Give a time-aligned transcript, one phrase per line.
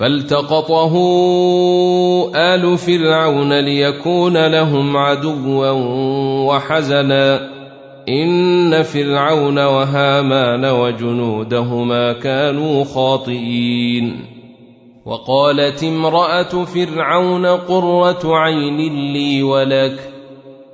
[0.00, 0.94] فالتقطه
[2.34, 5.70] آل فرعون ليكون لهم عدوا
[6.48, 7.50] وحزنا.
[8.08, 14.24] إن فرعون وهامان وجنودهما كانوا خاطئين.
[15.06, 20.19] وقالت امرأة فرعون قرة عين لي ولك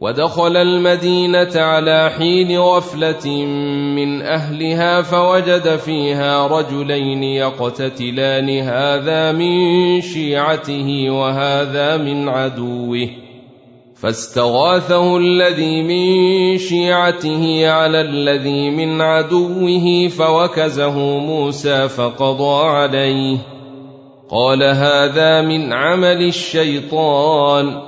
[0.00, 3.30] ودخل المدينة على حين غفلة
[3.96, 13.08] من أهلها فوجد فيها رجلين يقتتلان هذا من شيعته وهذا من عدوه.
[13.96, 23.38] فاستغاثه الذي من شيعته على الذي من عدوه فوكزه موسى فقضى عليه.
[24.30, 27.87] قال هذا من عمل الشيطان.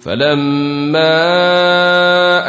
[0.00, 1.04] فلما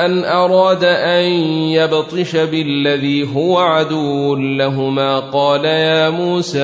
[0.06, 1.24] ان اراد ان
[1.72, 6.60] يبطش بالذي هو عدو لهما قال يا موسى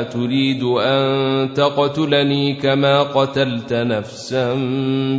[0.00, 4.54] اتريد ان تقتلني كما قتلت نفسا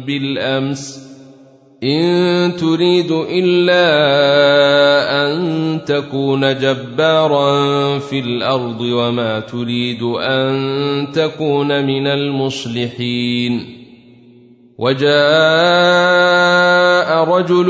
[0.06, 1.06] بالامس
[1.84, 3.86] ان تريد الا
[5.26, 13.75] ان تكون جبارا في الأرض وما تريد ان تكون من المصلحين
[14.78, 15.16] وجاء
[17.24, 17.68] رجل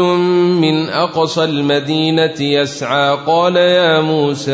[0.62, 4.52] من أقصى المدينة يسعى قال يا موسى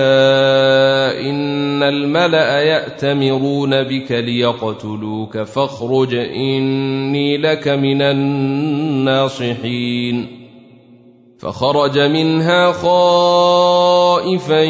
[1.30, 8.02] إن الملأ يأتمرون بك ليقتلوك فاخرج إني لك من
[9.02, 9.48] الناصحين.
[11.40, 14.62] فخرج منها خائفا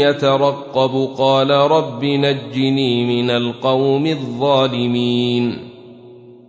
[0.00, 5.69] يترقب قال رب نجني من القوم الظالمين.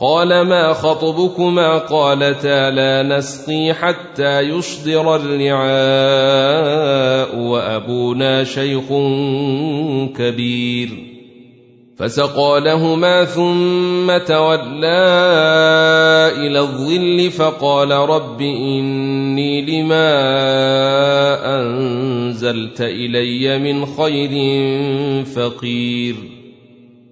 [0.00, 5.66] قال ما خطبكما قالتا لا نسقي حتى يصدر الرعاء
[7.38, 8.84] وأبونا شيخ
[10.18, 10.88] كبير.
[11.98, 15.06] فسقى لهما ثم تولى
[16.36, 20.12] إلى الظل فقال رب إني لما
[21.60, 24.30] أنزلت إلي من خير
[25.24, 26.35] فقير.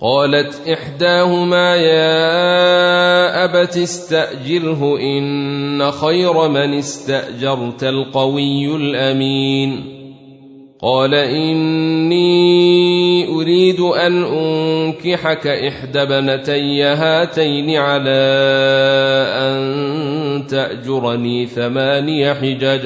[0.00, 9.94] قالت إحداهما يا أبت استأجره إن خير من استأجرت القوي الأمين.
[10.82, 12.18] قال إني
[13.28, 18.24] أريد أن أنكحك إحدى بنتي هاتين على
[19.38, 22.80] أن تأجرني ثماني حجج.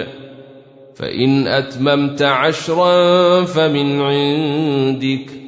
[0.96, 5.47] فإن أتممت عشرا فمن عندك.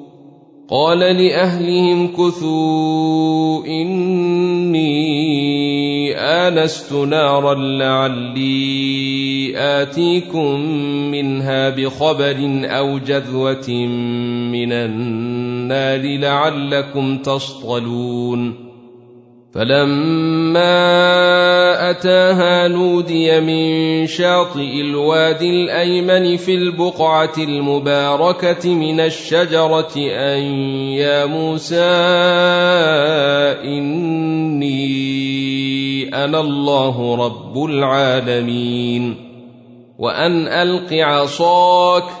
[0.69, 5.01] قال لأهلهم كثوا إني
[6.17, 8.71] آنست نارا لعلي
[9.55, 10.59] آتيكم
[11.11, 13.69] منها بخبر أو جذوة
[14.51, 18.70] من النار لعلكم تصطلون
[19.53, 20.69] فلما
[21.89, 30.41] أتاها نودي من شاطئ الوادي الأيمن في البقعة المباركة من الشجرة أن
[30.95, 31.83] يا موسى
[33.63, 34.81] إني
[36.25, 39.15] أنا الله رب العالمين
[39.99, 42.20] وأن ألق عصاك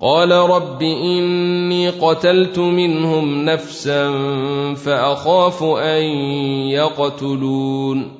[0.00, 4.10] قال رب إني قتلت منهم نفسا
[4.74, 6.02] فأخاف أن
[6.68, 8.18] يقتلون.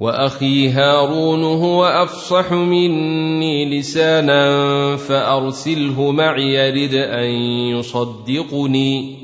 [0.00, 7.30] وأخي هارون هو أفصح مني لسانا فأرسله معي يرد أن
[7.76, 9.16] يصدقني.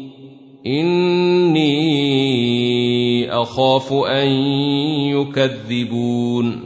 [0.67, 1.73] إني
[3.33, 4.29] أخاف أن
[5.11, 6.66] يكذبون.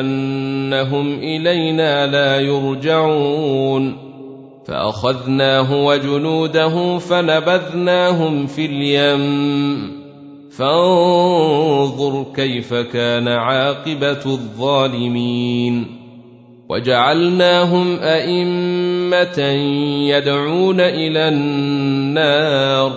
[0.00, 3.96] أنهم إلينا لا يرجعون
[4.66, 9.96] فأخذناه وجنوده فنبذناهم في اليم
[10.50, 15.86] فانظر كيف كان عاقبة الظالمين
[16.68, 19.38] وجعلناهم أئمة
[20.08, 22.92] يدعون إلى النار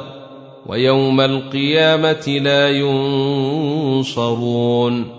[0.65, 2.70] ويوم القيامة لا
[4.00, 5.19] ينصرون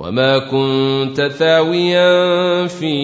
[0.00, 2.94] وما كنت ثاويا في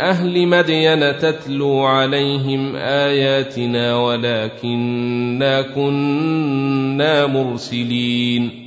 [0.00, 8.61] أهل مدين تتلو عليهم آياتنا ولكنا كنا مرسلين.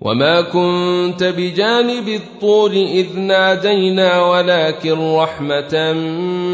[0.00, 5.92] وما كنت بجانب الطور اذ نادينا ولكن رحمه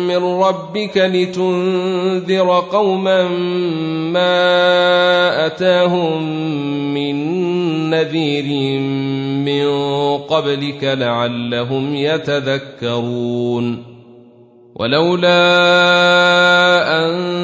[0.09, 3.29] من ربك لتنذر قوما
[4.13, 6.23] ما اتاهم
[6.95, 7.15] من
[7.91, 8.79] نذير
[9.45, 9.69] من
[10.19, 13.85] قبلك لعلهم يتذكرون
[14.75, 15.39] ولولا
[17.07, 17.44] ان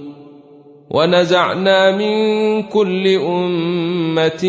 [0.93, 4.43] ونزعنا من كل أمة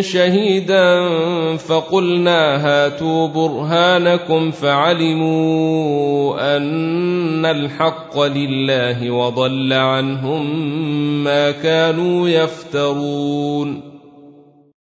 [0.00, 1.08] شهيدا
[1.56, 5.76] فقلنا هاتوا برهانكم فعلموا
[6.56, 10.44] أن الحق لله وضل عنهم
[11.24, 13.82] ما كانوا يفترون.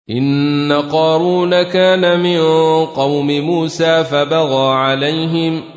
[0.10, 2.40] إن قارون كان من
[2.86, 5.77] قوم موسى فبغى عليهم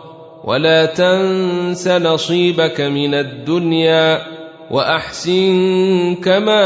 [0.43, 4.21] ولا تنس نصيبك من الدنيا
[4.71, 6.63] وأحسن كما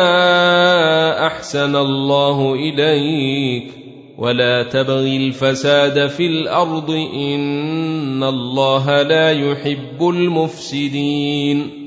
[1.27, 3.71] أحسن الله إليك
[4.17, 11.85] ولا تبغ الفساد في الأرض إن الله لا يحب المفسدين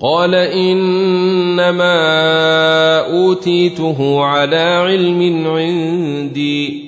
[0.00, 1.90] قال إنما
[3.00, 6.87] أوتيته على علم عندي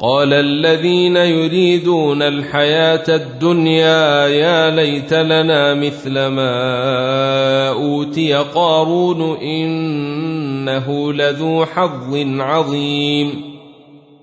[0.00, 12.40] قال الذين يريدون الحياة الدنيا يا ليت لنا مثل ما أوتي قارون إنه لذو حظ
[12.40, 13.56] عظيم.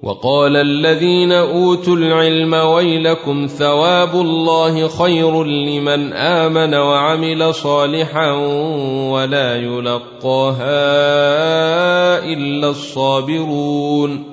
[0.04, 8.32] وقال الذين أوتوا العلم ويلكم ثواب الله خير لمن آمن وعمل صالحا
[9.12, 10.64] ولا يلقاها
[12.26, 14.33] إلا الصابرون.